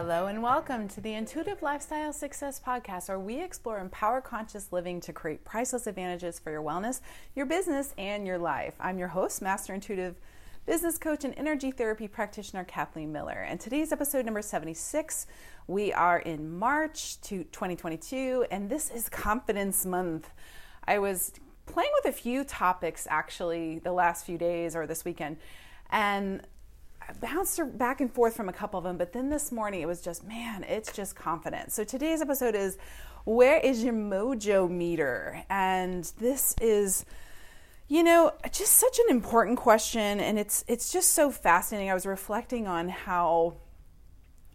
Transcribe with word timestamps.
Hello 0.00 0.28
and 0.28 0.44
welcome 0.44 0.86
to 0.90 1.00
the 1.00 1.14
Intuitive 1.14 1.60
Lifestyle 1.60 2.12
Success 2.12 2.60
Podcast, 2.64 3.08
where 3.08 3.18
we 3.18 3.42
explore 3.42 3.80
empower 3.80 4.20
conscious 4.20 4.72
living 4.72 5.00
to 5.00 5.12
create 5.12 5.44
priceless 5.44 5.88
advantages 5.88 6.38
for 6.38 6.52
your 6.52 6.62
wellness, 6.62 7.00
your 7.34 7.46
business, 7.46 7.94
and 7.98 8.24
your 8.24 8.38
life. 8.38 8.74
I'm 8.78 9.00
your 9.00 9.08
host, 9.08 9.42
Master 9.42 9.74
Intuitive 9.74 10.14
Business 10.66 10.98
Coach 10.98 11.24
and 11.24 11.34
Energy 11.36 11.72
Therapy 11.72 12.06
Practitioner 12.06 12.62
Kathleen 12.62 13.10
Miller. 13.10 13.44
And 13.44 13.58
today's 13.58 13.90
episode 13.90 14.24
number 14.24 14.40
76. 14.40 15.26
We 15.66 15.92
are 15.92 16.20
in 16.20 16.56
March 16.56 17.20
to 17.22 17.42
2022, 17.42 18.46
and 18.52 18.70
this 18.70 18.90
is 18.90 19.08
Confidence 19.08 19.84
Month. 19.84 20.30
I 20.84 21.00
was 21.00 21.32
playing 21.66 21.90
with 22.04 22.14
a 22.14 22.16
few 22.16 22.44
topics 22.44 23.08
actually 23.10 23.80
the 23.80 23.92
last 23.92 24.24
few 24.24 24.38
days 24.38 24.76
or 24.76 24.86
this 24.86 25.04
weekend, 25.04 25.38
and 25.90 26.46
bounced 27.20 27.60
back 27.78 28.00
and 28.00 28.12
forth 28.12 28.34
from 28.34 28.48
a 28.48 28.52
couple 28.52 28.78
of 28.78 28.84
them, 28.84 28.96
but 28.96 29.12
then 29.12 29.30
this 29.30 29.50
morning 29.50 29.80
it 29.80 29.86
was 29.86 30.00
just, 30.00 30.26
man, 30.26 30.64
it's 30.64 30.92
just 30.92 31.16
confidence. 31.16 31.74
So 31.74 31.84
today's 31.84 32.20
episode 32.20 32.54
is 32.54 32.78
Where 33.24 33.58
is 33.58 33.82
your 33.84 33.94
mojo 33.94 34.70
meter? 34.70 35.44
And 35.50 36.04
this 36.18 36.54
is 36.60 37.04
you 37.88 38.02
know, 38.02 38.32
just 38.52 38.74
such 38.74 38.98
an 38.98 39.06
important 39.08 39.56
question 39.56 40.20
and 40.20 40.38
it's 40.38 40.62
it's 40.68 40.92
just 40.92 41.12
so 41.12 41.30
fascinating. 41.30 41.90
I 41.90 41.94
was 41.94 42.04
reflecting 42.04 42.66
on 42.66 42.90
how 42.90 43.56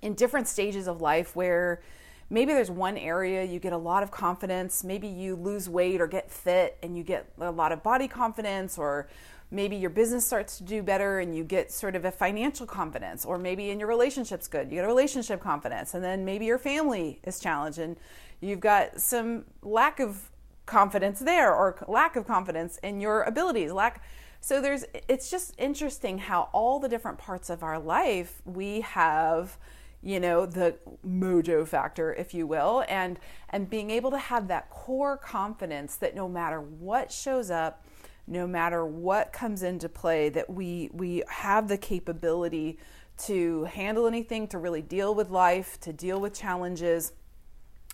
in 0.04 0.14
different 0.14 0.48
stages 0.48 0.88
of 0.88 1.02
life 1.02 1.36
where 1.36 1.82
maybe 2.30 2.54
there's 2.54 2.70
one 2.70 2.98
area 2.98 3.44
you 3.44 3.60
get 3.60 3.74
a 3.74 3.78
lot 3.78 4.04
of 4.04 4.12
confidence, 4.12 4.84
maybe 4.84 5.08
you 5.08 5.36
lose 5.36 5.68
weight 5.68 6.00
or 6.00 6.08
get 6.08 6.30
fit 6.30 6.78
and 6.84 6.96
you 6.96 7.04
get 7.04 7.28
a 7.40 7.52
lot 7.52 7.72
of 7.72 7.82
body 7.82 8.08
confidence 8.08 8.78
or 8.78 9.10
maybe 9.54 9.76
your 9.76 9.90
business 9.92 10.26
starts 10.26 10.58
to 10.58 10.64
do 10.64 10.82
better 10.82 11.20
and 11.20 11.36
you 11.36 11.44
get 11.44 11.72
sort 11.72 11.96
of 11.96 12.04
a 12.06 12.12
financial 12.12 12.66
confidence 12.66 13.24
or 13.24 13.38
maybe 13.38 13.70
in 13.70 13.80
your 13.80 13.88
relationship's 13.88 14.48
good 14.48 14.70
you 14.70 14.76
get 14.76 14.84
a 14.84 14.88
relationship 14.88 15.40
confidence 15.40 15.94
and 15.94 16.04
then 16.04 16.26
maybe 16.26 16.46
your 16.46 16.58
family 16.58 17.20
is 17.24 17.40
challenged 17.40 17.80
and 17.80 17.96
you've 18.42 18.60
got 18.60 19.00
some 19.00 19.46
lack 19.62 20.00
of 20.00 20.32
confidence 20.66 21.20
there 21.20 21.54
or 21.54 21.78
lack 21.88 22.16
of 22.16 22.26
confidence 22.26 22.78
in 22.78 23.00
your 23.00 23.22
abilities 23.24 23.72
lack 23.72 24.04
so 24.42 24.60
there's 24.60 24.86
it's 25.08 25.30
just 25.30 25.54
interesting 25.58 26.18
how 26.18 26.50
all 26.52 26.80
the 26.80 26.90
different 26.90 27.18
parts 27.18 27.50
of 27.50 27.64
our 27.64 27.78
life 27.80 28.42
we 28.46 28.82
have 28.82 29.58
you 30.02 30.20
know 30.20 30.46
the 30.46 30.76
mojo 31.06 31.66
factor 31.66 32.14
if 32.14 32.34
you 32.34 32.48
will 32.48 32.84
and 32.90 33.20
and 33.50 33.70
being 33.70 33.90
able 33.90 34.12
to 34.12 34.18
have 34.18 34.48
that 34.48 34.70
core 34.70 35.18
confidence 35.18 35.96
that 35.96 36.16
no 36.16 36.28
matter 36.28 36.60
what 36.60 37.12
shows 37.12 37.52
up 37.52 37.86
no 38.28 38.48
matter 38.48 38.86
what 38.86 39.34
comes 39.34 39.64
into 39.64 39.90
play 39.90 40.30
that 40.30 40.50
we 40.50 40.90
we 40.94 41.24
have 41.28 41.68
the 41.68 41.78
capability 41.78 42.78
to 43.18 43.66
handle 43.66 44.08
anything 44.08 44.48
to 44.48 44.58
really 44.58 44.82
deal 44.82 45.14
with 45.14 45.30
life 45.30 45.80
to 45.80 45.94
deal 45.94 46.20
with 46.20 46.34
challenges 46.34 47.14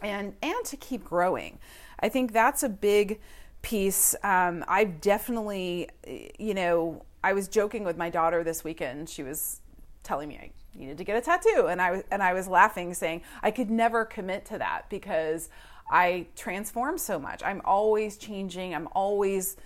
and 0.01 0.33
and 0.41 0.65
to 0.65 0.77
keep 0.77 1.03
growing. 1.03 1.59
I 1.99 2.09
think 2.09 2.31
that's 2.31 2.63
a 2.63 2.69
big 2.69 3.19
piece. 3.61 4.15
Um, 4.23 4.63
i've 4.67 5.01
definitely 5.01 5.89
you 6.39 6.53
know 6.53 7.03
i 7.23 7.33
was 7.33 7.47
joking 7.47 7.83
with 7.83 7.97
my 7.97 8.09
daughter 8.09 8.43
this 8.43 8.63
weekend. 8.63 9.09
She 9.09 9.23
was 9.23 9.61
telling 10.03 10.29
me 10.29 10.37
i 10.37 10.51
needed 10.77 10.97
to 10.97 11.03
get 11.03 11.17
a 11.17 11.21
tattoo 11.21 11.67
and 11.69 11.81
i 11.81 11.91
was 11.91 12.03
and 12.09 12.23
i 12.23 12.31
was 12.31 12.47
laughing 12.47 12.93
saying 12.93 13.21
i 13.43 13.51
could 13.51 13.69
never 13.69 14.05
commit 14.05 14.45
to 14.45 14.57
that 14.57 14.89
because 14.89 15.49
i 15.91 16.25
transform 16.35 16.97
so 16.97 17.19
much. 17.19 17.43
I'm 17.43 17.61
always 17.65 18.17
changing. 18.17 18.73
I'm 18.73 18.87
always 18.93 19.57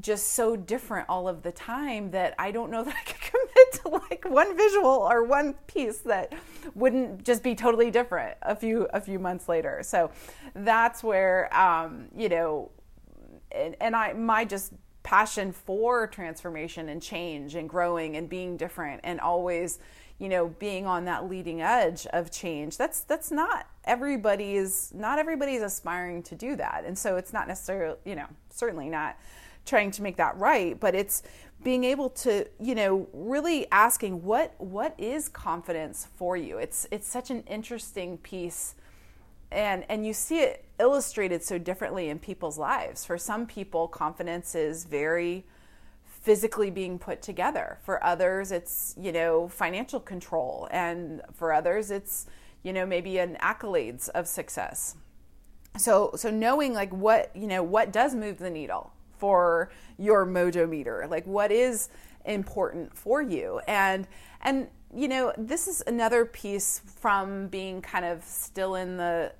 just 0.00 0.32
so 0.32 0.56
different 0.56 1.08
all 1.08 1.28
of 1.28 1.42
the 1.42 1.52
time 1.52 2.10
that 2.10 2.34
I 2.38 2.50
don't 2.50 2.70
know 2.70 2.84
that 2.84 2.94
I 2.94 3.02
could 3.02 3.20
commit 3.20 3.82
to 3.82 3.88
like 3.88 4.24
one 4.28 4.56
visual 4.56 4.86
or 4.86 5.24
one 5.24 5.54
piece 5.66 5.98
that 5.98 6.32
wouldn't 6.74 7.24
just 7.24 7.42
be 7.42 7.54
totally 7.54 7.90
different 7.90 8.36
a 8.42 8.56
few 8.56 8.88
a 8.92 9.00
few 9.00 9.18
months 9.18 9.48
later. 9.48 9.80
So 9.82 10.10
that's 10.54 11.02
where 11.02 11.54
um, 11.56 12.08
you 12.16 12.28
know, 12.28 12.70
and, 13.52 13.76
and 13.80 13.96
I 13.96 14.12
my 14.12 14.44
just 14.44 14.72
passion 15.02 15.52
for 15.52 16.08
transformation 16.08 16.88
and 16.88 17.00
change 17.00 17.54
and 17.54 17.68
growing 17.68 18.16
and 18.16 18.28
being 18.28 18.56
different 18.56 19.00
and 19.04 19.20
always 19.20 19.78
you 20.18 20.28
know 20.28 20.48
being 20.48 20.84
on 20.84 21.04
that 21.04 21.28
leading 21.28 21.62
edge 21.62 22.08
of 22.08 22.28
change 22.32 22.76
that's 22.76 23.02
that's 23.02 23.30
not 23.30 23.68
everybody's 23.84 24.92
not 24.94 25.20
everybody's 25.20 25.62
aspiring 25.62 26.24
to 26.24 26.34
do 26.34 26.56
that 26.56 26.82
and 26.84 26.98
so 26.98 27.14
it's 27.14 27.32
not 27.32 27.46
necessarily 27.46 27.96
you 28.04 28.16
know 28.16 28.26
certainly 28.50 28.88
not 28.88 29.16
trying 29.66 29.90
to 29.92 30.02
make 30.02 30.16
that 30.16 30.36
right, 30.38 30.78
but 30.78 30.94
it's 30.94 31.22
being 31.62 31.84
able 31.84 32.10
to, 32.10 32.46
you 32.60 32.74
know, 32.74 33.08
really 33.12 33.70
asking 33.72 34.22
what 34.22 34.54
what 34.58 34.94
is 34.98 35.28
confidence 35.28 36.06
for 36.16 36.36
you. 36.36 36.58
It's 36.58 36.86
it's 36.90 37.06
such 37.08 37.30
an 37.30 37.42
interesting 37.42 38.18
piece 38.18 38.74
and 39.50 39.84
and 39.88 40.06
you 40.06 40.12
see 40.12 40.40
it 40.40 40.64
illustrated 40.78 41.42
so 41.42 41.58
differently 41.58 42.08
in 42.08 42.18
people's 42.18 42.58
lives. 42.58 43.04
For 43.04 43.18
some 43.18 43.46
people, 43.46 43.88
confidence 43.88 44.54
is 44.54 44.84
very 44.84 45.44
physically 46.04 46.70
being 46.70 46.98
put 46.98 47.22
together. 47.22 47.78
For 47.84 48.02
others, 48.02 48.50
it's, 48.50 48.94
you 49.00 49.12
know, 49.12 49.46
financial 49.46 50.00
control. 50.00 50.66
And 50.72 51.22
for 51.32 51.52
others, 51.52 51.92
it's, 51.92 52.26
you 52.64 52.72
know, 52.72 52.84
maybe 52.84 53.18
an 53.18 53.36
accolades 53.40 54.08
of 54.08 54.26
success. 54.26 54.96
So 55.78 56.12
so 56.16 56.30
knowing 56.30 56.74
like 56.74 56.92
what, 56.92 57.34
you 57.34 57.46
know, 57.46 57.62
what 57.62 57.92
does 57.92 58.14
move 58.14 58.38
the 58.38 58.50
needle 58.50 58.92
for 59.18 59.70
your 59.98 60.26
mojo 60.26 60.68
meter. 60.68 61.06
Like 61.10 61.26
what 61.26 61.50
is 61.50 61.88
important 62.24 62.96
for 62.96 63.22
you? 63.22 63.60
And 63.66 64.06
and 64.42 64.68
you 64.94 65.08
know 65.08 65.32
this 65.36 65.68
is 65.68 65.82
another 65.86 66.24
piece 66.24 66.80
from 67.00 67.48
being 67.48 67.82
kind 67.82 68.04
of 68.04 68.22
still 68.24 68.74
in 68.74 68.96
the 68.96 69.32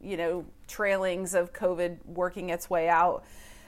you 0.00 0.16
know 0.16 0.44
trailings 0.66 1.34
of 1.34 1.52
covid 1.52 1.98
working 2.04 2.50
its 2.50 2.68
way 2.68 2.88
out 2.88 3.24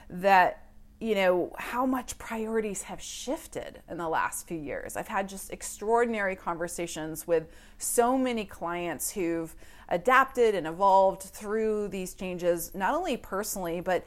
that 0.09 0.67
you 0.99 1.15
know 1.15 1.51
how 1.57 1.83
much 1.85 2.17
priorities 2.19 2.83
have 2.83 3.01
shifted 3.01 3.81
in 3.89 3.97
the 3.97 4.07
last 4.07 4.47
few 4.47 4.57
years. 4.57 4.95
I've 4.95 5.07
had 5.07 5.27
just 5.27 5.51
extraordinary 5.51 6.35
conversations 6.35 7.25
with 7.25 7.47
so 7.79 8.15
many 8.17 8.45
clients 8.45 9.11
who've 9.11 9.55
adapted 9.89 10.53
and 10.53 10.67
evolved 10.67 11.23
through 11.23 11.87
these 11.87 12.13
changes 12.13 12.73
not 12.75 12.93
only 12.93 13.17
personally 13.17 13.81
but 13.81 14.05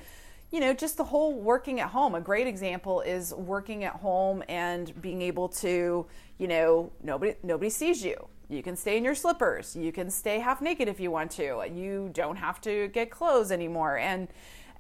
you 0.55 0.61
know, 0.61 0.73
just 0.73 0.97
the 0.97 1.03
whole 1.03 1.35
working 1.35 1.81
at 1.81 1.89
home. 1.89 2.15
A 2.15 2.21
great 2.21 2.47
example 2.47 3.01
is 3.01 3.35
working 3.35 3.83
at 3.83 3.95
home 3.95 4.41
and 4.49 5.03
being 5.03 5.21
able 5.21 5.49
to, 5.49 6.07
you 6.39 6.47
know, 6.47 6.93
nobody 7.03 7.35
nobody 7.43 7.69
sees 7.69 8.05
you. 8.05 8.29
You 8.49 8.63
can 8.63 8.77
stay 8.77 8.97
in 8.97 9.03
your 9.03 9.17
slippers. 9.17 9.75
You 9.75 9.91
can 9.91 10.11
stay 10.11 10.39
half 10.39 10.63
naked 10.63 10.87
if 10.87 11.01
you 11.01 11.11
want 11.11 11.33
to. 11.33 11.69
You 11.75 12.09
don't 12.13 12.37
have 12.37 12.61
to 12.61 12.87
get 12.87 13.11
clothes 13.11 13.51
anymore. 13.51 13.99
And 13.99 14.29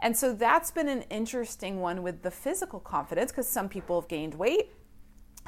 and 0.01 0.17
so 0.17 0.33
that's 0.33 0.71
been 0.71 0.87
an 0.87 1.03
interesting 1.11 1.81
one 1.81 2.05
with 2.05 2.23
the 2.23 2.31
physical 2.31 2.79
confidence 2.79 3.33
because 3.33 3.49
some 3.49 3.69
people 3.69 4.01
have 4.01 4.09
gained 4.09 4.35
weight. 4.35 4.71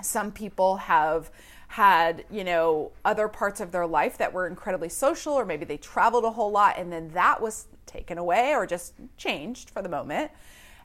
Some 0.02 0.32
people 0.32 0.78
have 0.78 1.30
had, 1.68 2.24
you 2.32 2.42
know, 2.42 2.90
other 3.04 3.28
parts 3.28 3.60
of 3.60 3.70
their 3.70 3.86
life 3.86 4.18
that 4.18 4.32
were 4.32 4.48
incredibly 4.48 4.88
social 4.88 5.34
or 5.34 5.44
maybe 5.44 5.64
they 5.64 5.76
traveled 5.76 6.24
a 6.24 6.30
whole 6.30 6.50
lot 6.50 6.78
and 6.78 6.92
then 6.92 7.10
that 7.10 7.40
was 7.40 7.68
taken 7.86 8.18
away 8.18 8.54
or 8.54 8.66
just 8.66 8.94
changed 9.16 9.70
for 9.70 9.82
the 9.82 9.88
moment. 9.88 10.30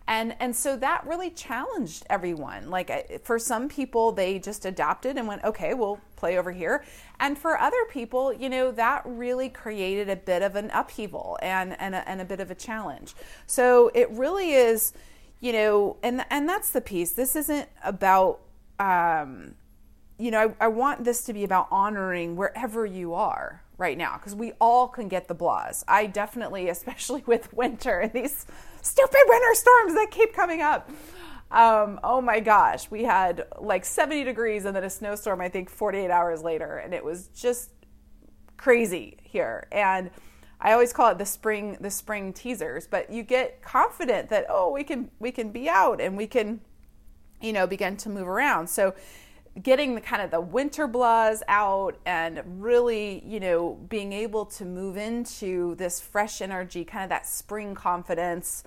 And 0.08 0.36
and 0.40 0.56
so 0.56 0.76
that 0.78 1.06
really 1.06 1.30
challenged 1.30 2.06
everyone. 2.10 2.70
Like 2.70 3.24
for 3.24 3.38
some 3.38 3.70
people 3.70 4.12
they 4.12 4.40
just 4.40 4.66
adapted 4.66 5.18
and 5.18 5.28
went 5.28 5.44
okay 5.44 5.74
we'll 5.74 6.00
play 6.16 6.38
over 6.38 6.52
here. 6.52 6.84
And 7.20 7.38
for 7.38 7.58
other 7.58 7.86
people 7.90 8.34
you 8.34 8.50
know 8.50 8.72
that 8.72 9.04
really 9.06 9.50
created 9.50 10.10
a 10.10 10.16
bit 10.16 10.42
of 10.42 10.56
an 10.56 10.72
upheaval 10.74 11.38
and 11.42 11.80
and 11.80 11.96
a, 11.96 12.10
and 12.10 12.20
a 12.20 12.26
bit 12.26 12.40
of 12.40 12.52
a 12.52 12.56
challenge. 12.56 13.14
So 13.46 13.92
it 13.94 14.10
really 14.12 14.52
is 14.52 14.94
you 15.40 15.54
know 15.54 15.98
and 16.04 16.26
and 16.30 16.50
that's 16.50 16.72
the 16.72 16.82
piece. 16.82 17.12
This 17.12 17.36
isn't 17.36 17.70
about 17.84 18.42
um 18.80 19.56
you 20.18 20.32
know 20.32 20.56
I, 20.60 20.66
I 20.66 20.68
want 20.68 21.04
this 21.04 21.24
to 21.26 21.34
be 21.34 21.44
about 21.44 21.68
honoring 21.72 22.36
wherever 22.36 22.86
you 22.86 23.14
are 23.14 23.61
right 23.82 23.98
now 23.98 24.14
because 24.18 24.36
we 24.36 24.54
all 24.62 24.88
can 24.88 25.10
get 25.10 25.28
the 25.28 25.36
blahs. 25.36 25.84
I 25.88 26.06
definitely, 26.06 26.70
especially 26.78 27.24
with 27.26 27.52
winter 27.52 28.00
and 28.00 28.14
these 28.14 28.46
stupid 28.82 29.22
winter 29.26 29.56
storms 29.56 29.94
that 29.96 30.08
keep 30.12 30.34
coming 30.34 30.62
up. 30.62 30.90
Um, 31.52 32.00
oh 32.02 32.22
my 32.22 32.40
gosh, 32.40 32.90
we 32.90 33.04
had 33.04 33.46
like 33.60 33.84
70 33.84 34.24
degrees 34.24 34.64
and 34.64 34.74
then 34.74 34.86
a 34.86 34.90
snowstorm, 34.90 35.42
I 35.42 35.50
think 35.50 35.70
48 35.70 36.10
hours 36.10 36.42
later, 36.44 36.78
and 36.78 36.94
it 36.94 37.04
was 37.04 37.28
just 37.36 37.72
crazy 38.56 39.18
here. 39.22 39.68
And 39.72 40.12
I 40.62 40.72
always 40.72 40.94
call 40.94 41.10
it 41.10 41.18
the 41.18 41.26
spring 41.26 41.76
the 41.82 41.90
spring 41.90 42.32
teasers, 42.32 42.88
but 42.88 43.12
you 43.12 43.24
get 43.24 43.62
confident 43.62 44.30
that 44.30 44.46
oh 44.48 44.72
we 44.72 44.84
can 44.84 45.10
we 45.20 45.32
can 45.32 45.52
be 45.52 45.68
out 45.68 46.00
and 46.00 46.16
we 46.16 46.28
can 46.28 46.62
you 47.42 47.52
know 47.52 47.68
begin 47.68 47.98
to 47.98 48.10
move 48.10 48.28
around. 48.28 48.68
So 48.68 48.94
getting 49.62 49.96
the 49.96 50.02
kind 50.02 50.22
of 50.22 50.32
the 50.32 50.40
winter 50.40 50.88
blahs 50.88 51.42
out 51.48 51.98
and 52.06 52.42
really, 52.46 53.24
you 53.26 53.40
know, 53.40 53.80
being 53.90 54.14
able 54.14 54.46
to 54.46 54.66
move 54.66 54.98
into 54.98 55.76
this 55.76 56.00
fresh 56.00 56.42
energy, 56.42 56.86
kind 56.86 57.04
of 57.04 57.10
that 57.10 57.28
spring 57.28 57.76
confidence. 57.76 58.64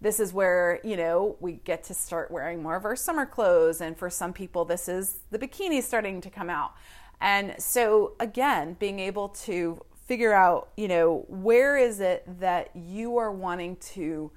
This 0.00 0.20
is 0.20 0.32
where, 0.32 0.78
you 0.84 0.96
know, 0.96 1.36
we 1.40 1.54
get 1.64 1.82
to 1.84 1.94
start 1.94 2.30
wearing 2.30 2.62
more 2.62 2.76
of 2.76 2.84
our 2.84 2.94
summer 2.94 3.26
clothes. 3.26 3.80
And 3.80 3.98
for 3.98 4.08
some 4.08 4.32
people, 4.32 4.64
this 4.64 4.88
is 4.88 5.20
the 5.30 5.38
bikini 5.38 5.82
starting 5.82 6.20
to 6.20 6.30
come 6.30 6.48
out. 6.48 6.74
And 7.20 7.54
so, 7.58 8.12
again, 8.20 8.76
being 8.78 9.00
able 9.00 9.30
to 9.30 9.84
figure 10.06 10.32
out, 10.32 10.68
you 10.76 10.86
know, 10.86 11.24
where 11.28 11.76
is 11.76 11.98
it 11.98 12.22
that 12.38 12.70
you 12.76 13.16
are 13.18 13.32
wanting 13.32 13.76
to 13.76 14.30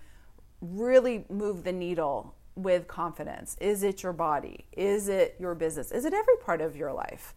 really 0.62 1.26
move 1.30 1.64
the 1.64 1.72
needle 1.72 2.36
with 2.56 2.88
confidence? 2.88 3.58
Is 3.60 3.84
it 3.84 4.04
your 4.04 4.14
body? 4.14 4.66
Is 4.74 5.08
it 5.08 5.36
your 5.40 5.56
business? 5.56 5.92
Is 5.92 6.06
it 6.06 6.14
every 6.14 6.38
part 6.38 6.62
of 6.62 6.76
your 6.76 6.94
life? 6.94 7.34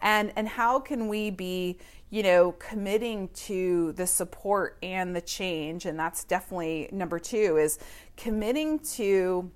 And 0.00 0.32
and 0.36 0.48
how 0.48 0.78
can 0.78 1.08
we 1.08 1.30
be, 1.30 1.78
you 2.10 2.22
know, 2.22 2.52
committing 2.52 3.28
to 3.28 3.92
the 3.92 4.06
support 4.06 4.78
and 4.82 5.14
the 5.14 5.20
change? 5.20 5.86
And 5.86 5.98
that's 5.98 6.24
definitely 6.24 6.88
number 6.92 7.18
2 7.18 7.56
is 7.56 7.78
committing 8.16 8.78
to 8.80 9.50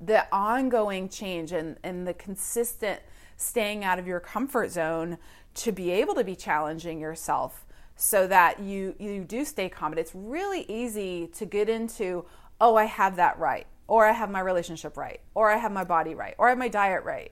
the 0.00 0.26
ongoing 0.32 1.08
change 1.08 1.52
and, 1.52 1.78
and 1.82 2.06
the 2.06 2.14
consistent 2.14 3.00
staying 3.36 3.84
out 3.84 3.98
of 3.98 4.06
your 4.06 4.20
comfort 4.20 4.70
zone 4.70 5.16
to 5.54 5.72
be 5.72 5.90
able 5.90 6.14
to 6.14 6.24
be 6.24 6.34
challenging 6.34 7.00
yourself 7.00 7.64
so 7.96 8.26
that 8.26 8.58
you 8.60 8.94
you 8.98 9.24
do 9.24 9.44
stay 9.44 9.68
confident. 9.68 10.06
It's 10.06 10.14
really 10.14 10.64
easy 10.68 11.28
to 11.28 11.46
get 11.46 11.68
into, 11.68 12.24
oh, 12.60 12.76
I 12.76 12.84
have 12.84 13.16
that 13.16 13.38
right, 13.38 13.66
or 13.92 14.06
I 14.06 14.12
have 14.12 14.30
my 14.30 14.40
relationship 14.40 14.96
right, 14.96 15.20
or 15.34 15.50
I 15.50 15.58
have 15.58 15.70
my 15.70 15.84
body 15.84 16.14
right, 16.14 16.34
or 16.38 16.46
I 16.46 16.52
have 16.52 16.58
my 16.58 16.68
diet 16.68 17.04
right. 17.04 17.30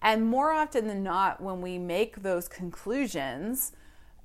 And 0.00 0.24
more 0.24 0.52
often 0.52 0.86
than 0.86 1.02
not, 1.02 1.42
when 1.42 1.60
we 1.60 1.76
make 1.76 2.22
those 2.22 2.48
conclusions, 2.48 3.72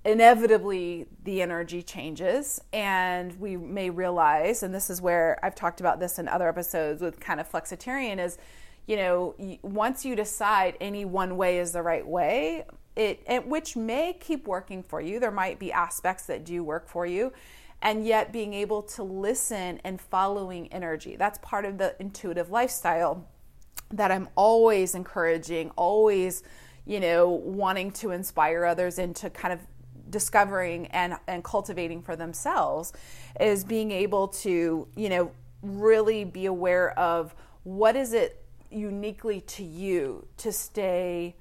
inevitably 0.05 1.07
the 1.25 1.41
energy 1.41 1.83
changes 1.83 2.61
and 2.71 3.37
we 3.37 3.57
may 3.57 3.89
realize 3.89 4.63
and 4.63 4.73
this 4.73 4.89
is 4.89 5.01
where 5.01 5.37
I've 5.43 5.55
talked 5.55 5.81
about 5.81 5.99
this 5.99 6.19
in 6.19 6.27
other 6.27 6.47
episodes 6.49 7.01
with 7.01 7.21
kind 7.21 7.39
of 7.39 7.49
flexitarian 7.49 8.17
is 8.19 8.37
you 8.85 8.97
know 8.97 9.33
once 9.61 10.03
you 10.03 10.13
decide 10.13 10.75
any 10.81 11.05
one 11.05 11.37
way 11.37 11.57
is 11.57 11.71
the 11.71 11.81
right 11.81 12.05
way 12.05 12.65
it, 12.97 13.47
which 13.47 13.77
may 13.77 14.11
keep 14.11 14.45
working 14.45 14.83
for 14.83 14.99
you 14.99 15.21
there 15.21 15.31
might 15.31 15.57
be 15.57 15.71
aspects 15.71 16.25
that 16.25 16.43
do 16.43 16.65
work 16.65 16.89
for 16.89 17.05
you 17.05 17.31
and 17.83 18.07
yet 18.07 18.33
being 18.33 18.53
able 18.55 18.81
to 18.81 19.03
listen 19.03 19.79
and 19.83 20.01
following 20.01 20.71
energy. 20.73 21.15
That's 21.15 21.37
part 21.39 21.65
of 21.65 21.77
the 21.77 21.95
intuitive 21.99 22.49
lifestyle 22.49 23.27
that 23.91 24.09
I'm 24.09 24.27
always 24.35 24.95
encouraging 24.95 25.69
always 25.75 26.41
you 26.85 26.99
know 26.99 27.29
wanting 27.29 27.91
to 27.91 28.11
inspire 28.11 28.65
others 28.65 28.97
into 28.97 29.29
kind 29.29 29.53
of 29.53 29.59
discovering 30.13 30.87
and, 30.87 31.15
and 31.27 31.43
cultivating 31.43 32.01
for 32.01 32.15
themselves 32.15 32.93
is 33.41 33.63
being 33.63 33.91
able 33.91 34.27
to, 34.29 34.87
you 34.95 35.09
know, 35.09 35.31
really 35.61 36.23
be 36.23 36.45
aware 36.45 36.97
of 36.97 37.35
what 37.63 37.95
is 37.95 38.13
it 38.13 38.45
uniquely 38.69 39.41
to 39.41 39.63
you 39.63 40.25
to 40.37 40.51
stay 40.51 41.35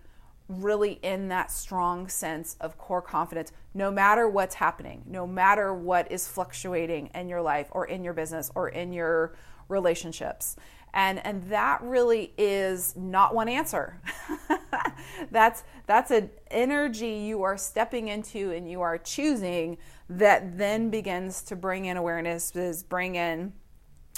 really 0.61 0.99
in 1.03 1.29
that 1.29 1.51
strong 1.51 2.09
sense 2.09 2.57
of 2.61 2.77
core 2.79 3.03
confidence 3.03 3.53
no 3.75 3.91
matter 3.91 4.29
what's 4.29 4.55
happening 4.55 5.03
no 5.07 5.27
matter 5.27 5.73
what 5.73 6.11
is 6.11 6.27
fluctuating 6.27 7.09
in 7.15 7.29
your 7.29 7.43
life 7.43 7.69
or 7.71 7.87
in 7.87 8.05
your 8.05 8.13
business 8.13 8.51
or 8.55 8.69
in 8.69 8.93
your 8.93 9.35
relationships. 9.73 10.57
And 10.95 11.25
and 11.25 11.43
that 11.45 11.81
really 11.83 12.35
is 12.37 12.95
not 12.97 13.35
one 13.35 13.49
answer. 13.49 14.01
That's 15.31 15.65
that's 15.87 16.11
an 16.11 16.31
energy 16.51 17.09
you 17.09 17.43
are 17.43 17.57
stepping 17.57 18.09
into 18.09 18.53
and 18.53 18.71
you 18.71 18.83
are 18.83 18.99
choosing 18.99 19.79
that 20.11 20.59
then 20.59 20.91
begins 20.91 21.43
to 21.45 21.57
bring 21.57 21.87
in 21.87 21.97
awareness 21.97 22.55
is 22.55 22.83
bring 22.83 23.15
in 23.15 23.53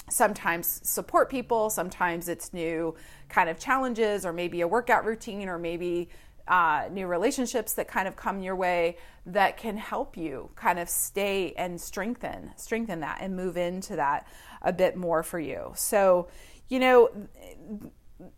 sometimes 0.09 0.81
support 0.83 1.29
people 1.29 1.69
sometimes 1.69 2.27
it's 2.27 2.53
new 2.53 2.93
kind 3.29 3.49
of 3.49 3.57
challenges 3.57 4.25
or 4.25 4.33
maybe 4.33 4.61
a 4.61 4.67
workout 4.67 5.05
routine 5.05 5.47
or 5.47 5.57
maybe 5.57 6.09
uh, 6.47 6.87
new 6.91 7.07
relationships 7.07 7.73
that 7.73 7.87
kind 7.87 8.07
of 8.07 8.15
come 8.15 8.39
your 8.39 8.55
way 8.55 8.97
that 9.25 9.57
can 9.57 9.77
help 9.77 10.15
you 10.15 10.49
kind 10.55 10.77
of 10.77 10.87
stay 10.87 11.53
and 11.57 11.81
strengthen 11.81 12.51
strengthen 12.55 12.99
that 12.99 13.17
and 13.21 13.35
move 13.35 13.57
into 13.57 13.95
that 13.95 14.27
a 14.61 14.71
bit 14.71 14.95
more 14.95 15.23
for 15.23 15.39
you 15.39 15.71
so 15.75 16.27
you 16.69 16.79
know, 16.79 17.09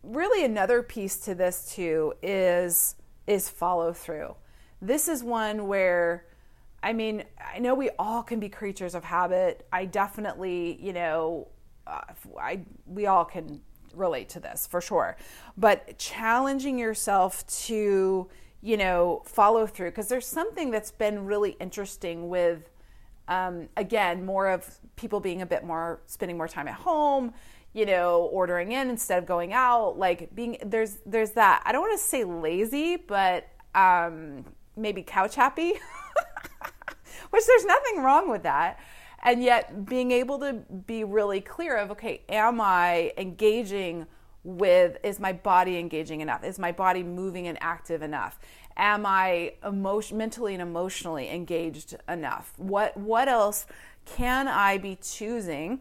really 0.02 0.44
another 0.44 0.82
piece 0.82 1.18
to 1.18 1.34
this 1.34 1.72
too 1.74 2.14
is 2.22 2.94
is 3.26 3.48
follow 3.48 3.92
through. 3.92 4.34
This 4.80 5.08
is 5.08 5.22
one 5.22 5.66
where 5.66 6.26
I 6.82 6.92
mean, 6.92 7.24
I 7.54 7.58
know 7.58 7.74
we 7.74 7.90
all 7.98 8.22
can 8.22 8.38
be 8.38 8.48
creatures 8.48 8.94
of 8.94 9.02
habit. 9.02 9.66
I 9.72 9.84
definitely, 9.84 10.78
you 10.80 10.92
know, 10.92 11.48
uh, 11.86 12.02
I 12.40 12.60
we 12.86 13.06
all 13.06 13.24
can 13.24 13.60
relate 13.94 14.28
to 14.30 14.40
this 14.40 14.66
for 14.66 14.80
sure. 14.80 15.16
But 15.56 15.98
challenging 15.98 16.78
yourself 16.78 17.46
to, 17.66 18.28
you 18.62 18.76
know, 18.76 19.22
follow 19.24 19.66
through 19.66 19.90
because 19.90 20.08
there's 20.08 20.26
something 20.26 20.70
that's 20.70 20.90
been 20.90 21.24
really 21.26 21.56
interesting 21.60 22.28
with 22.28 22.70
um, 23.28 23.68
again, 23.76 24.24
more 24.24 24.48
of 24.48 24.78
people 24.96 25.20
being 25.20 25.42
a 25.42 25.46
bit 25.46 25.62
more 25.62 26.00
spending 26.06 26.36
more 26.36 26.48
time 26.48 26.66
at 26.66 26.74
home, 26.74 27.34
you 27.74 27.84
know, 27.86 28.22
ordering 28.32 28.72
in 28.72 28.88
instead 28.88 29.18
of 29.18 29.26
going 29.26 29.52
out, 29.52 29.98
like 29.98 30.34
being 30.34 30.56
there's 30.64 30.98
there's 31.04 31.32
that. 31.32 31.62
I 31.64 31.72
don't 31.72 31.82
want 31.82 31.98
to 31.98 32.04
say 32.04 32.24
lazy, 32.24 32.96
but 32.96 33.46
um 33.74 34.44
maybe 34.76 35.02
couch 35.02 35.34
happy. 35.34 35.74
Which 37.30 37.46
there's 37.46 37.66
nothing 37.66 38.02
wrong 38.02 38.30
with 38.30 38.44
that. 38.44 38.80
And 39.22 39.42
yet 39.42 39.86
being 39.86 40.12
able 40.12 40.38
to 40.40 40.54
be 40.86 41.04
really 41.04 41.40
clear 41.40 41.76
of 41.76 41.90
okay, 41.92 42.22
am 42.28 42.60
I 42.60 43.12
engaging 43.16 44.06
with 44.44 44.96
is 45.02 45.20
my 45.20 45.32
body 45.32 45.78
engaging 45.78 46.20
enough? 46.20 46.44
Is 46.44 46.58
my 46.58 46.72
body 46.72 47.02
moving 47.02 47.48
and 47.48 47.58
active 47.60 48.02
enough? 48.02 48.38
Am 48.76 49.04
I 49.04 49.54
emotion, 49.64 50.16
mentally 50.16 50.54
and 50.54 50.62
emotionally 50.62 51.28
engaged 51.30 51.96
enough? 52.08 52.52
What 52.56 52.96
what 52.96 53.28
else 53.28 53.66
can 54.04 54.48
I 54.48 54.78
be 54.78 54.96
choosing 54.96 55.80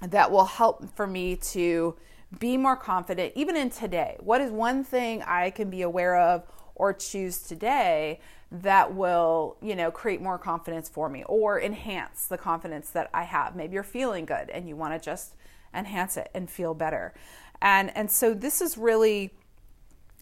that 0.00 0.30
will 0.30 0.44
help 0.44 0.94
for 0.96 1.06
me 1.06 1.36
to 1.36 1.96
be 2.38 2.56
more 2.56 2.76
confident 2.76 3.32
even 3.36 3.56
in 3.56 3.70
today? 3.70 4.16
What 4.20 4.40
is 4.40 4.50
one 4.50 4.82
thing 4.82 5.22
I 5.22 5.50
can 5.50 5.70
be 5.70 5.82
aware 5.82 6.16
of 6.16 6.44
or 6.74 6.92
choose 6.92 7.38
today 7.38 8.20
that 8.50 8.94
will, 8.94 9.56
you 9.60 9.74
know, 9.74 9.90
create 9.90 10.20
more 10.20 10.38
confidence 10.38 10.88
for 10.88 11.08
me 11.08 11.24
or 11.24 11.60
enhance 11.60 12.26
the 12.26 12.38
confidence 12.38 12.90
that 12.90 13.10
I 13.12 13.24
have? 13.24 13.56
Maybe 13.56 13.74
you're 13.74 13.82
feeling 13.82 14.24
good 14.24 14.50
and 14.50 14.68
you 14.68 14.76
want 14.76 14.94
to 14.94 15.04
just 15.04 15.34
enhance 15.74 16.16
it 16.16 16.30
and 16.34 16.48
feel 16.48 16.74
better. 16.74 17.14
And 17.60 17.94
and 17.96 18.10
so 18.10 18.34
this 18.34 18.60
is 18.60 18.78
really 18.78 19.32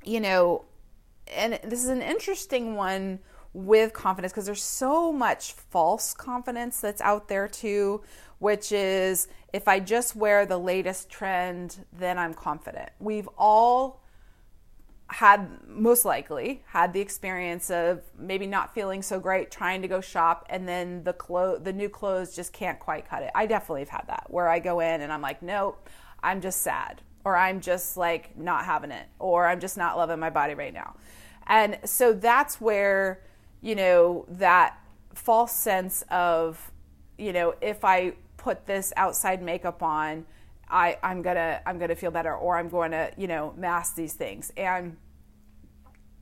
you 0.04 0.20
know, 0.20 0.64
and 1.34 1.58
this 1.64 1.82
is 1.82 1.88
an 1.88 2.02
interesting 2.02 2.74
one 2.76 3.20
with 3.54 3.92
confidence 3.92 4.32
because 4.32 4.46
there's 4.46 4.62
so 4.62 5.12
much 5.12 5.52
false 5.52 6.12
confidence 6.12 6.80
that's 6.80 7.00
out 7.00 7.28
there 7.28 7.48
too 7.48 8.02
which 8.44 8.72
is 8.72 9.26
if 9.54 9.68
I 9.68 9.80
just 9.80 10.14
wear 10.14 10.44
the 10.44 10.58
latest 10.58 11.08
trend, 11.08 11.86
then 11.98 12.18
I'm 12.18 12.34
confident. 12.34 12.90
We've 12.98 13.28
all 13.38 14.02
had 15.08 15.48
most 15.68 16.04
likely 16.04 16.62
had 16.66 16.92
the 16.92 17.00
experience 17.00 17.70
of 17.70 18.02
maybe 18.18 18.46
not 18.46 18.74
feeling 18.74 19.02
so 19.02 19.20
great 19.20 19.50
trying 19.50 19.82
to 19.82 19.88
go 19.88 20.00
shop 20.00 20.46
and 20.48 20.66
then 20.66 21.04
the 21.04 21.12
clo- 21.12 21.58
the 21.58 21.72
new 21.72 21.88
clothes 21.88 22.34
just 22.34 22.52
can't 22.52 22.78
quite 22.78 23.08
cut 23.08 23.22
it. 23.22 23.30
I 23.34 23.46
definitely 23.46 23.82
have 23.82 23.90
had 23.90 24.04
that 24.08 24.24
where 24.28 24.48
I 24.48 24.58
go 24.58 24.80
in 24.80 25.02
and 25.02 25.12
I'm 25.12 25.20
like, 25.20 25.42
"Nope, 25.42 25.88
I'm 26.22 26.40
just 26.40 26.62
sad." 26.62 27.02
Or 27.24 27.36
I'm 27.36 27.60
just 27.60 27.96
like 27.96 28.36
not 28.36 28.66
having 28.66 28.90
it 28.90 29.06
or 29.18 29.46
I'm 29.46 29.58
just 29.58 29.78
not 29.78 29.96
loving 29.96 30.18
my 30.18 30.28
body 30.28 30.54
right 30.54 30.74
now. 30.74 30.94
And 31.46 31.78
so 31.84 32.12
that's 32.12 32.60
where, 32.60 33.22
you 33.62 33.74
know, 33.74 34.26
that 34.28 34.78
false 35.14 35.52
sense 35.52 36.04
of, 36.10 36.70
you 37.16 37.32
know, 37.32 37.54
if 37.60 37.84
I 37.84 38.14
put 38.36 38.66
this 38.66 38.92
outside 38.96 39.42
makeup 39.42 39.82
on, 39.82 40.26
I, 40.68 40.98
I'm 41.02 41.22
gonna 41.22 41.60
I'm 41.66 41.78
gonna 41.78 41.94
feel 41.94 42.10
better, 42.10 42.34
or 42.34 42.56
I'm 42.56 42.68
going 42.68 42.92
to 42.92 43.10
you 43.16 43.26
know 43.26 43.54
mask 43.56 43.94
these 43.94 44.14
things, 44.14 44.52
and 44.56 44.96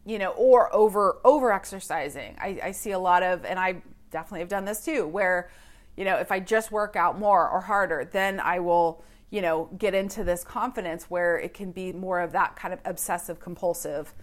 you 0.05 0.19
know, 0.19 0.31
or 0.31 0.75
over 0.75 1.19
over 1.25 1.53
exercising. 1.53 2.37
I, 2.41 2.59
I 2.63 2.71
see 2.73 2.91
a 2.91 2.99
lot 2.99 3.23
of, 3.23 3.45
and 3.45 3.59
I 3.59 3.83
definitely 4.11 4.41
have 4.41 4.49
done 4.49 4.65
this 4.65 4.85
too, 4.85 5.07
where 5.07 5.51
you 5.97 6.05
know 6.05 6.17
if 6.17 6.33
I 6.33 6.41
just 6.41 6.73
work 6.73 6.97
out 6.97 7.19
more 7.19 7.49
or 7.49 7.61
harder, 7.61 8.09
then 8.11 8.41
I 8.41 8.59
will 8.61 9.05
you 9.31 9.43
know 9.43 9.71
get 9.79 9.95
into 9.95 10.25
this 10.25 10.45
confidence 10.45 11.05
where 11.05 11.39
it 11.39 11.55
can 11.55 11.73
be 11.73 11.93
more 11.93 12.21
of 12.21 12.33
that 12.33 12.57
kind 12.57 12.75
of 12.75 12.81
obsessive 12.85 13.41
compulsive 13.41 14.15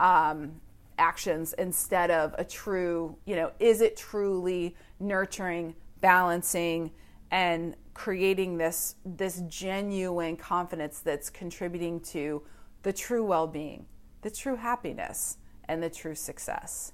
um, 0.00 0.60
actions 0.98 1.54
instead 1.54 2.10
of 2.10 2.34
a 2.38 2.44
true 2.44 3.16
you 3.24 3.34
know 3.34 3.50
is 3.58 3.80
it 3.80 3.96
truly 3.96 4.76
nurturing 5.00 5.74
balancing 6.00 6.90
and 7.32 7.74
creating 7.94 8.58
this 8.58 8.94
this 9.04 9.42
genuine 9.48 10.36
confidence 10.36 11.00
that's 11.00 11.30
contributing 11.30 11.98
to 11.98 12.42
the 12.82 12.92
true 12.92 13.24
well-being, 13.24 13.86
the 14.20 14.30
true 14.30 14.56
happiness 14.56 15.38
and 15.64 15.82
the 15.82 15.90
true 15.90 16.14
success. 16.14 16.92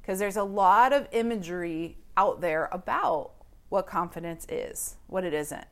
Because 0.00 0.18
there's 0.18 0.36
a 0.36 0.44
lot 0.44 0.92
of 0.92 1.08
imagery 1.12 1.98
out 2.16 2.40
there 2.40 2.68
about 2.70 3.32
what 3.68 3.86
confidence 3.86 4.46
is, 4.48 4.96
what 5.08 5.24
it 5.24 5.34
isn't. 5.34 5.66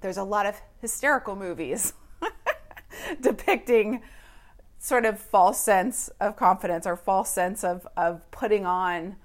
There's 0.00 0.16
a 0.16 0.24
lot 0.24 0.44
of 0.44 0.60
hysterical 0.80 1.34
movies 1.34 1.94
depicting 3.20 4.02
sort 4.78 5.06
of 5.06 5.18
false 5.18 5.60
sense 5.60 6.10
of 6.20 6.36
confidence 6.36 6.86
or 6.86 6.96
false 6.96 7.30
sense 7.30 7.64
of, 7.64 7.86
of 7.96 8.28
putting 8.30 8.66
on, 8.66 9.16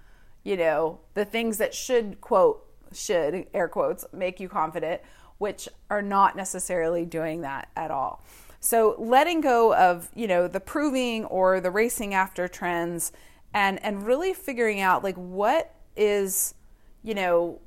you 0.44 0.56
know, 0.56 1.00
the 1.16 1.26
things 1.26 1.58
that 1.58 1.74
should, 1.74 2.22
quote, 2.22 2.66
should, 2.96 3.48
air 3.54 3.68
quotes, 3.68 4.06
make 4.14 4.40
you 4.40 4.50
confident, 4.50 5.02
which 5.38 5.68
are 5.90 6.02
not 6.02 6.36
necessarily 6.36 7.06
doing 7.06 7.42
that 7.42 7.70
at 7.76 7.92
all. 7.92 8.24
So 8.60 8.96
letting 8.98 9.42
go 9.42 9.76
of, 9.76 10.10
you 10.16 10.26
know, 10.26 10.48
the 10.48 10.62
proving 10.62 11.26
or 11.26 11.60
the 11.60 11.70
racing 11.70 12.14
after 12.14 12.48
trends 12.48 13.12
and 13.54 13.84
and 13.84 14.06
really 14.06 14.34
figuring 14.34 14.80
out 14.80 15.04
like 15.04 15.16
what 15.16 15.76
is, 15.98 16.56
you 17.04 17.14
know, 17.14 17.60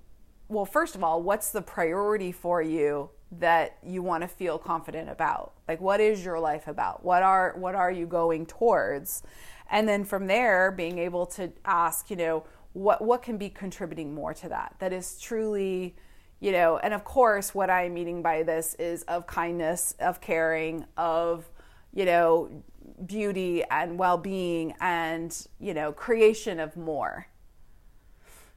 well, 0.49 0.64
first 0.64 0.95
of 0.95 1.04
all, 1.04 1.23
what's 1.23 1.50
the 1.50 1.61
priority 1.61 2.33
for 2.33 2.62
you 2.62 3.11
that 3.33 3.76
you 3.85 4.02
want 4.02 4.23
to 4.23 4.28
feel 4.28 4.59
confident 4.59 5.11
about? 5.11 5.52
Like 5.68 5.83
what 5.83 6.00
is 6.00 6.25
your 6.25 6.40
life 6.40 6.66
about? 6.66 7.04
What 7.04 7.23
are 7.23 7.54
what 7.59 7.75
are 7.75 7.90
you 7.90 8.06
going 8.06 8.47
towards? 8.47 9.23
And 9.71 9.87
then 9.88 10.04
from 10.04 10.28
there 10.28 10.71
being 10.71 10.99
able 10.99 11.26
to 11.26 11.52
ask, 11.64 12.09
you 12.09 12.16
know, 12.16 12.45
what 12.76 13.00
what 13.00 13.23
can 13.23 13.38
be 13.38 13.49
contributing 13.49 14.14
more 14.14 14.35
to 14.35 14.50
that? 14.50 14.76
That 14.80 14.92
is 14.92 15.18
truly, 15.18 15.97
you 16.40 16.52
know, 16.52 16.76
and 16.76 16.92
of 16.92 17.04
course 17.04 17.54
what 17.54 17.71
I'm 17.71 17.95
meaning 17.95 18.21
by 18.21 18.42
this 18.42 18.75
is 18.75 19.02
of 19.04 19.26
kindness, 19.26 19.95
of 19.99 20.21
caring, 20.21 20.85
of, 20.99 21.49
you 21.95 22.04
know, 22.04 22.62
beauty 23.06 23.64
and 23.71 23.99
well-being 23.99 24.75
and, 24.78 25.35
you 25.59 25.73
know, 25.73 25.90
creation 25.90 26.61
of 26.61 26.76
more 26.76 27.28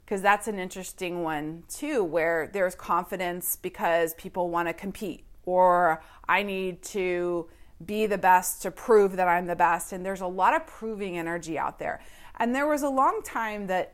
because 0.04 0.22
that's 0.22 0.50
an 0.50 0.60
interesting 0.60 1.24
one 1.24 1.64
too, 1.70 2.04
where 2.04 2.50
there's 2.52 2.76
confidence 2.76 3.56
because 3.56 4.16
people 4.16 4.50
want 4.50 4.68
to 4.68 4.74
compete, 4.74 5.24
or 5.46 6.04
I 6.28 6.44
need 6.44 6.82
to 6.84 7.48
be 7.86 8.06
the 8.06 8.18
best 8.18 8.64
to 8.64 8.72
prove 8.72 9.16
that 9.16 9.30
I'm 9.30 9.46
the 9.46 9.56
best. 9.56 9.94
And 9.94 10.06
there's 10.06 10.22
a 10.22 10.28
lot 10.28 10.54
of 10.56 10.68
proving 10.68 11.18
energy 11.18 11.58
out 11.58 11.80
there. 11.80 12.02
And 12.38 12.54
there 12.56 12.68
was 12.68 12.82
a 12.82 12.90
long 12.90 13.22
time 13.24 13.68
that 13.68 13.94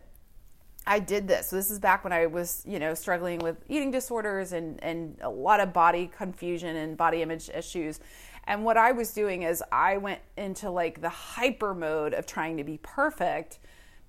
I 0.88 1.00
did 1.00 1.28
this. 1.28 1.50
So 1.50 1.56
this 1.56 1.72
is 1.72 1.80
back 1.80 2.04
when 2.04 2.14
I 2.14 2.28
was, 2.28 2.64
you 2.66 2.78
know, 2.78 2.94
struggling 2.94 3.40
with 3.40 3.58
eating 3.68 3.92
disorders 3.92 4.54
and, 4.54 4.82
and 4.84 5.18
a 5.22 5.30
lot 5.30 5.60
of 5.60 5.74
body 5.74 6.12
confusion 6.16 6.76
and 6.76 6.96
body 6.96 7.22
image 7.22 7.50
issues. 7.50 8.00
And 8.46 8.64
what 8.64 8.78
I 8.78 8.92
was 8.92 9.12
doing 9.12 9.44
is 9.44 9.64
I 9.72 9.98
went 9.98 10.20
into 10.38 10.70
like 10.70 11.02
the 11.02 11.10
hyper 11.10 11.74
mode 11.74 12.14
of 12.14 12.28
trying 12.28 12.58
to 12.58 12.64
be 12.64 12.80
perfect 12.84 13.58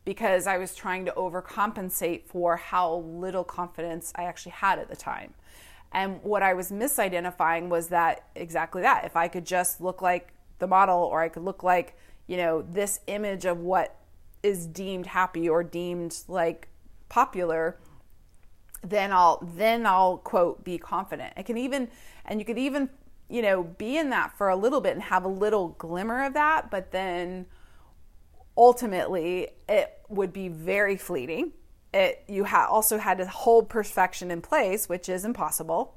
because 0.04 0.46
I 0.46 0.58
was 0.58 0.74
trying 0.74 1.06
to 1.06 1.12
overcompensate 1.12 2.26
for 2.26 2.56
how 2.56 2.96
little 2.96 3.44
confidence 3.44 4.12
I 4.14 4.24
actually 4.24 4.52
had 4.52 4.78
at 4.78 4.88
the 4.88 4.96
time. 4.96 5.32
And 5.92 6.22
what 6.22 6.42
I 6.42 6.52
was 6.52 6.70
misidentifying 6.70 7.68
was 7.68 7.88
that 7.88 8.28
exactly 8.34 8.82
that. 8.82 9.04
If 9.04 9.16
I 9.16 9.28
could 9.28 9.46
just 9.46 9.80
look 9.80 10.02
like 10.02 10.34
the 10.58 10.66
model 10.66 10.98
or 10.98 11.22
I 11.22 11.28
could 11.28 11.42
look 11.42 11.62
like, 11.62 11.96
you 12.26 12.36
know, 12.36 12.62
this 12.62 13.00
image 13.06 13.46
of 13.46 13.58
what 13.60 13.96
is 14.42 14.66
deemed 14.66 15.06
happy 15.06 15.48
or 15.48 15.62
deemed 15.62 16.18
like 16.28 16.68
popular, 17.08 17.78
then 18.82 19.12
I'll 19.12 19.42
then 19.56 19.86
I'll 19.86 20.18
quote 20.18 20.64
be 20.64 20.78
confident. 20.78 21.32
I 21.36 21.42
can 21.42 21.56
even 21.56 21.88
and 22.24 22.40
you 22.40 22.44
could 22.44 22.58
even, 22.58 22.90
you 23.28 23.42
know, 23.42 23.62
be 23.62 23.96
in 23.96 24.10
that 24.10 24.36
for 24.36 24.48
a 24.48 24.56
little 24.56 24.80
bit 24.80 24.94
and 24.94 25.02
have 25.02 25.24
a 25.24 25.28
little 25.28 25.68
glimmer 25.70 26.24
of 26.24 26.34
that, 26.34 26.70
but 26.70 26.92
then 26.92 27.46
ultimately 28.56 29.48
it 29.68 29.92
would 30.08 30.32
be 30.32 30.48
very 30.48 30.96
fleeting. 30.96 31.52
It 31.92 32.24
you 32.28 32.44
ha- 32.44 32.68
also 32.70 32.98
had 32.98 33.18
to 33.18 33.26
hold 33.26 33.68
perfection 33.68 34.30
in 34.30 34.40
place, 34.40 34.88
which 34.88 35.08
is 35.08 35.24
impossible. 35.24 35.94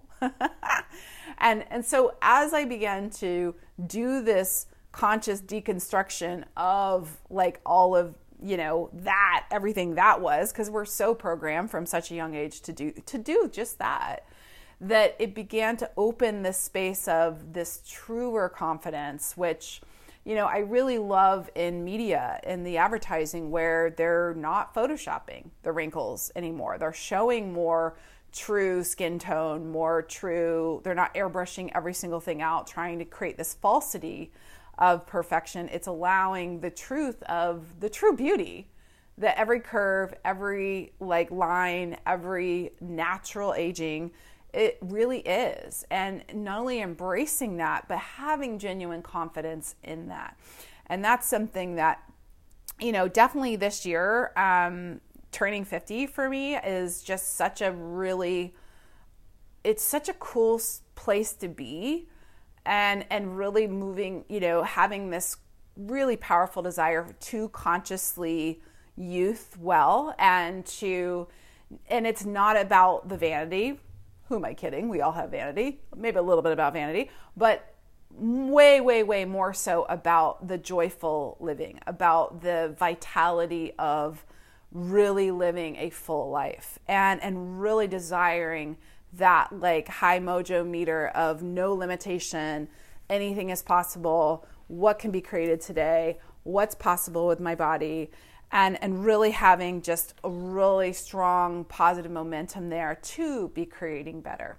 and 1.37 1.65
and 1.69 1.85
so 1.85 2.15
as 2.21 2.53
I 2.53 2.65
began 2.65 3.09
to 3.11 3.55
do 3.85 4.21
this 4.21 4.67
conscious 4.91 5.41
deconstruction 5.41 6.43
of 6.57 7.17
like 7.29 7.61
all 7.65 7.95
of 7.95 8.15
you 8.41 8.57
know 8.57 8.89
that 8.93 9.45
everything 9.51 9.95
that 9.95 10.21
was 10.21 10.51
because 10.51 10.69
we're 10.69 10.85
so 10.85 11.13
programmed 11.13 11.69
from 11.69 11.85
such 11.85 12.11
a 12.11 12.15
young 12.15 12.35
age 12.35 12.61
to 12.61 12.71
do 12.71 12.91
to 13.05 13.17
do 13.17 13.49
just 13.51 13.79
that 13.79 14.25
that 14.81 15.15
it 15.19 15.35
began 15.35 15.75
to 15.75 15.89
open 15.97 16.41
this 16.41 16.57
space 16.57 17.07
of 17.07 17.53
this 17.53 17.81
truer 17.85 18.47
confidence 18.47 19.35
which 19.35 19.81
you 20.25 20.35
know, 20.35 20.45
I 20.45 20.59
really 20.59 20.99
love 20.99 21.49
in 21.55 21.83
media, 21.83 22.39
in 22.43 22.63
the 22.63 22.77
advertising, 22.77 23.49
where 23.51 23.89
they're 23.89 24.35
not 24.35 24.75
photoshopping 24.75 25.49
the 25.63 25.71
wrinkles 25.71 26.31
anymore. 26.35 26.77
They're 26.77 26.93
showing 26.93 27.53
more 27.53 27.97
true 28.31 28.83
skin 28.83 29.17
tone, 29.17 29.71
more 29.71 30.03
true, 30.03 30.81
they're 30.83 30.93
not 30.93 31.13
airbrushing 31.15 31.71
every 31.73 31.93
single 31.93 32.19
thing 32.19 32.41
out, 32.41 32.67
trying 32.67 32.99
to 32.99 33.05
create 33.05 33.37
this 33.37 33.55
falsity 33.55 34.31
of 34.79 35.05
perfection. 35.05 35.69
It's 35.71 35.87
allowing 35.87 36.61
the 36.61 36.71
truth 36.71 37.21
of 37.23 37.79
the 37.79 37.89
true 37.89 38.15
beauty 38.15 38.71
that 39.19 39.37
every 39.37 39.59
curve, 39.59 40.13
every 40.25 40.93
like 40.99 41.29
line, 41.29 41.97
every 42.07 42.71
natural 42.81 43.53
aging 43.53 44.11
it 44.53 44.77
really 44.81 45.19
is. 45.19 45.85
And 45.91 46.23
not 46.33 46.61
only 46.61 46.81
embracing 46.81 47.57
that, 47.57 47.87
but 47.87 47.99
having 47.99 48.57
genuine 48.57 49.01
confidence 49.01 49.75
in 49.83 50.07
that. 50.07 50.37
And 50.87 51.03
that's 51.05 51.27
something 51.27 51.75
that, 51.75 52.01
you 52.79 52.91
know, 52.91 53.07
definitely 53.07 53.57
this 53.57 53.85
year, 53.85 54.31
um, 54.35 55.01
turning 55.31 55.65
50 55.65 56.07
for 56.07 56.29
me 56.29 56.55
is 56.55 57.03
just 57.03 57.35
such 57.35 57.61
a 57.61 57.71
really, 57.71 58.55
it's 59.63 59.83
such 59.83 60.09
a 60.09 60.13
cool 60.13 60.59
place 60.95 61.33
to 61.33 61.47
be 61.47 62.07
and 62.65 63.05
and 63.09 63.37
really 63.37 63.67
moving 63.67 64.25
you 64.29 64.39
know 64.39 64.63
having 64.63 65.09
this 65.09 65.37
really 65.75 66.17
powerful 66.17 66.61
desire 66.61 67.07
to 67.19 67.49
consciously 67.49 68.61
youth 68.95 69.57
well 69.59 70.13
and 70.19 70.65
to 70.65 71.27
and 71.89 72.05
it's 72.05 72.25
not 72.25 72.59
about 72.59 73.07
the 73.07 73.17
vanity 73.17 73.79
who 74.29 74.35
am 74.35 74.45
I 74.45 74.53
kidding? 74.53 74.89
We 74.89 75.01
all 75.01 75.11
have 75.13 75.31
vanity, 75.31 75.81
maybe 75.97 76.19
a 76.19 76.21
little 76.21 76.43
bit 76.43 76.51
about 76.51 76.73
vanity, 76.73 77.09
but 77.35 77.73
way, 78.11 78.79
way, 78.79 79.01
way 79.01 79.25
more 79.25 79.53
so 79.53 79.85
about 79.89 80.47
the 80.47 80.57
joyful 80.57 81.35
living, 81.39 81.79
about 81.87 82.41
the 82.41 82.75
vitality 82.77 83.73
of 83.79 84.23
really 84.71 85.31
living 85.31 85.75
a 85.77 85.89
full 85.89 86.29
life 86.29 86.77
and 86.87 87.19
and 87.23 87.59
really 87.59 87.87
desiring 87.87 88.77
that 89.13 89.51
like 89.51 89.87
high 89.87 90.19
mojo 90.19 90.65
meter 90.65 91.07
of 91.07 91.41
no 91.41 91.73
limitation 91.73 92.67
anything 93.09 93.49
is 93.49 93.61
possible 93.61 94.45
what 94.67 94.99
can 94.99 95.09
be 95.11 95.21
created 95.21 95.59
today 95.59 96.17
what's 96.43 96.75
possible 96.75 97.27
with 97.27 97.39
my 97.39 97.55
body 97.55 98.09
and 98.51 98.81
and 98.81 99.05
really 99.05 99.31
having 99.31 99.81
just 99.81 100.13
a 100.23 100.29
really 100.29 100.93
strong 100.93 101.63
positive 101.65 102.11
momentum 102.11 102.69
there 102.69 102.97
to 103.01 103.49
be 103.49 103.65
creating 103.65 104.21
better. 104.21 104.57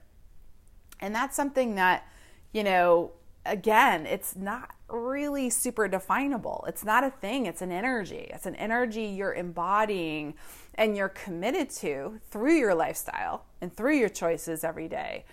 And 1.01 1.15
that's 1.15 1.37
something 1.37 1.75
that 1.75 2.07
you 2.53 2.63
know 2.63 3.13
again 3.47 4.07
it's 4.07 4.37
not 4.37 4.75
really 4.93 5.51
super 5.51 5.89
definable. 5.89 6.65
It's 6.69 6.85
not 6.85 7.05
a 7.05 7.11
thing. 7.11 7.47
It's 7.47 7.63
an 7.63 7.73
energy. 7.73 8.29
It's 8.33 8.47
an 8.47 8.57
energy 8.57 9.05
you're 9.05 9.35
embodying 9.35 10.35
and 10.75 10.97
you're 10.97 11.11
committed 11.11 11.71
to 11.71 12.21
through 12.31 12.57
your 12.57 12.75
lifestyle 12.75 13.45
and 13.61 13.75
through 13.75 13.97
your 13.97 14.09
choices 14.09 14.65
every 14.65 14.89
day. 14.89 15.25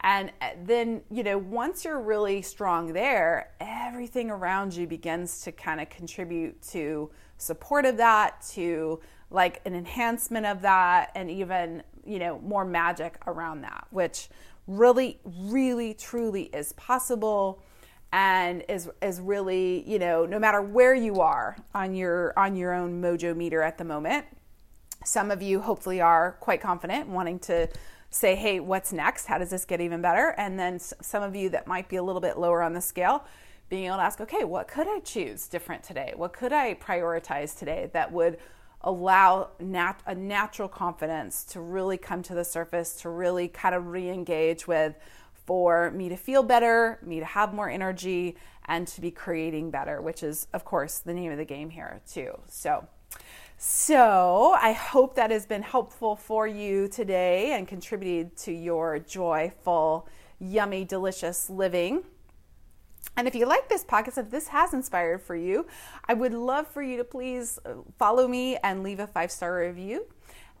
And 0.00 0.30
uh, 0.40 0.50
then, 0.64 1.02
you 1.10 1.22
know, 1.22 1.38
once 1.38 1.84
you're 1.84 2.00
really 2.00 2.42
strong 2.42 2.92
there, 2.92 3.52
everything 3.60 4.30
around 4.30 4.74
you 4.74 4.86
begins 4.86 5.40
to 5.42 5.52
kind 5.52 5.80
of 5.80 5.88
contribute 5.88 6.60
to 6.70 7.10
support 7.38 7.86
of 7.86 7.96
that, 7.96 8.42
to 8.52 9.00
like 9.30 9.60
an 9.64 9.74
enhancement 9.74 10.46
of 10.46 10.62
that, 10.62 11.12
and 11.14 11.30
even, 11.30 11.82
you 12.04 12.18
know, 12.18 12.38
more 12.40 12.64
magic 12.64 13.18
around 13.26 13.62
that, 13.62 13.86
which 13.90 14.28
really, 14.66 15.20
really, 15.24 15.94
truly 15.94 16.44
is 16.44 16.72
possible 16.72 17.62
and 18.12 18.64
is 18.68 18.88
is 19.02 19.20
really, 19.20 19.88
you 19.88 19.98
know, 19.98 20.26
no 20.26 20.38
matter 20.38 20.62
where 20.62 20.94
you 20.94 21.20
are 21.20 21.56
on 21.74 21.94
your 21.94 22.32
on 22.38 22.56
your 22.56 22.72
own 22.72 23.00
mojo 23.00 23.36
meter 23.36 23.62
at 23.62 23.78
the 23.78 23.84
moment. 23.84 24.26
Some 25.04 25.30
of 25.30 25.42
you 25.42 25.60
hopefully 25.60 26.00
are 26.00 26.32
quite 26.40 26.60
confident 26.60 27.08
wanting 27.08 27.38
to 27.40 27.68
say, 28.10 28.34
hey, 28.34 28.60
what's 28.60 28.92
next? 28.92 29.26
How 29.26 29.38
does 29.38 29.50
this 29.50 29.64
get 29.64 29.80
even 29.80 30.00
better? 30.00 30.34
And 30.38 30.58
then 30.58 30.78
some 30.78 31.22
of 31.22 31.36
you 31.36 31.48
that 31.50 31.66
might 31.66 31.88
be 31.88 31.96
a 31.96 32.02
little 32.02 32.20
bit 32.20 32.38
lower 32.38 32.62
on 32.62 32.72
the 32.72 32.80
scale, 32.80 33.24
being 33.68 33.86
able 33.86 33.96
to 33.96 34.02
ask, 34.02 34.20
okay, 34.20 34.44
what 34.44 34.68
could 34.68 34.88
I 34.88 35.00
choose 35.00 35.48
different 35.48 35.82
today? 35.82 36.12
What 36.16 36.32
could 36.32 36.52
I 36.52 36.74
prioritize 36.74 37.56
today 37.56 37.90
that 37.92 38.10
would 38.12 38.38
allow 38.86 39.50
nat- 39.60 40.02
a 40.06 40.14
natural 40.14 40.68
confidence 40.68 41.44
to 41.44 41.60
really 41.60 41.98
come 41.98 42.22
to 42.22 42.34
the 42.34 42.44
surface, 42.44 42.94
to 43.02 43.10
really 43.10 43.48
kind 43.48 43.74
of 43.74 43.88
re 43.88 44.08
engage 44.08 44.66
with 44.66 44.96
for 45.44 45.90
me 45.90 46.08
to 46.08 46.16
feel 46.16 46.42
better, 46.42 46.98
me 47.02 47.18
to 47.20 47.26
have 47.26 47.52
more 47.52 47.68
energy, 47.68 48.36
and 48.66 48.86
to 48.88 49.00
be 49.00 49.10
creating 49.10 49.70
better, 49.70 50.00
which 50.00 50.22
is, 50.22 50.46
of 50.52 50.64
course, 50.64 50.98
the 50.98 51.14
name 51.14 51.30
of 51.30 51.38
the 51.38 51.44
game 51.44 51.70
here, 51.70 52.00
too. 52.10 52.32
So, 52.48 52.86
so, 53.58 54.56
I 54.60 54.72
hope 54.72 55.14
that 55.14 55.30
has 55.30 55.46
been 55.46 55.62
helpful 55.62 56.16
for 56.16 56.46
you 56.46 56.88
today 56.88 57.52
and 57.52 57.66
contributed 57.66 58.36
to 58.38 58.52
your 58.52 58.98
joyful, 58.98 60.08
yummy, 60.38 60.84
delicious 60.84 61.48
living. 61.48 62.02
And 63.16 63.26
if 63.26 63.34
you 63.34 63.46
like 63.46 63.68
this 63.68 63.84
podcast, 63.84 64.18
if 64.18 64.30
this 64.30 64.48
has 64.48 64.74
inspired 64.74 65.22
for 65.22 65.34
you, 65.34 65.66
I 66.06 66.14
would 66.14 66.34
love 66.34 66.66
for 66.66 66.82
you 66.82 66.98
to 66.98 67.04
please 67.04 67.58
uh, 67.64 67.74
follow 67.98 68.28
me 68.28 68.56
and 68.58 68.82
leave 68.82 69.00
a 69.00 69.06
five 69.06 69.30
star 69.30 69.58
review. 69.58 70.06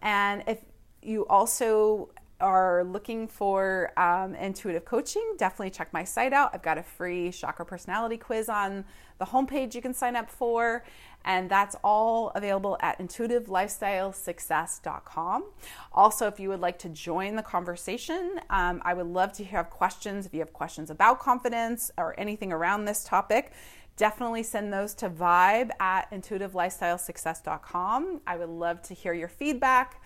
And 0.00 0.42
if 0.46 0.58
you 1.02 1.26
also 1.26 2.10
are 2.40 2.82
looking 2.84 3.28
for 3.28 3.92
um, 3.98 4.34
intuitive 4.34 4.84
coaching, 4.84 5.22
definitely 5.38 5.70
check 5.70 5.90
my 5.92 6.02
site 6.04 6.32
out. 6.32 6.50
I've 6.52 6.62
got 6.62 6.78
a 6.78 6.82
free 6.82 7.30
chakra 7.32 7.64
personality 7.64 8.16
quiz 8.16 8.48
on 8.48 8.84
the 9.18 9.24
homepage 9.24 9.74
you 9.74 9.80
can 9.80 9.94
sign 9.94 10.14
up 10.16 10.30
for, 10.30 10.84
and 11.24 11.50
that's 11.50 11.74
all 11.82 12.30
available 12.34 12.76
at 12.80 12.98
intuitivelifestylesuccess.com. 12.98 15.44
Also, 15.92 16.26
if 16.26 16.38
you 16.38 16.50
would 16.50 16.60
like 16.60 16.78
to 16.80 16.90
join 16.90 17.36
the 17.36 17.42
conversation, 17.42 18.38
um, 18.50 18.82
I 18.84 18.92
would 18.94 19.06
love 19.06 19.32
to 19.34 19.44
have 19.44 19.70
questions. 19.70 20.26
If 20.26 20.34
you 20.34 20.40
have 20.40 20.52
questions 20.52 20.90
about 20.90 21.20
confidence 21.20 21.92
or 21.96 22.18
anything 22.18 22.52
around 22.52 22.84
this 22.84 23.04
topic, 23.04 23.52
definitely 23.96 24.42
send 24.42 24.70
those 24.72 24.94
to 24.94 25.08
vibe 25.08 25.70
at 25.80 26.10
intuitivelifestylesuccess.com. 26.10 28.20
I 28.26 28.36
would 28.36 28.50
love 28.50 28.82
to 28.82 28.92
hear 28.94 29.14
your 29.14 29.28
feedback 29.28 30.02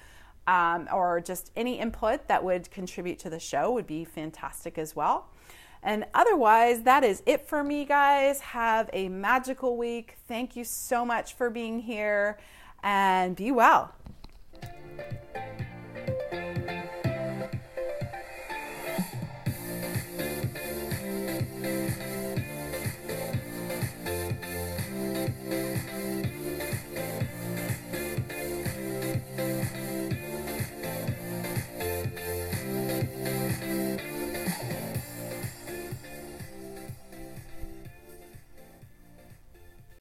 um, 0.51 0.89
or 0.93 1.21
just 1.21 1.53
any 1.55 1.79
input 1.79 2.27
that 2.27 2.43
would 2.43 2.69
contribute 2.73 3.21
to 3.21 3.31
the 3.31 3.39
show 3.39 3.71
would 3.71 3.87
be 3.87 4.05
fantastic 4.05 4.79
as 4.79 4.97
well. 4.97 5.29
And 5.81 6.05
otherwise, 6.13 6.83
that 6.83 7.05
is 7.05 7.23
it 7.25 7.49
for 7.49 7.63
me, 7.63 7.85
guys. 7.85 8.41
Have 8.41 8.91
a 8.93 9.09
magical 9.09 9.77
week. 9.77 10.17
Thank 10.27 10.57
you 10.57 10.65
so 10.65 11.05
much 11.05 11.35
for 11.35 11.51
being 11.51 11.79
here 11.79 12.41
and 12.83 13.37
be 13.37 13.53
well. 13.53 13.95